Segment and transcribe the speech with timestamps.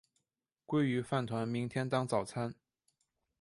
[0.65, 2.55] 鲑鱼饭团明天当早餐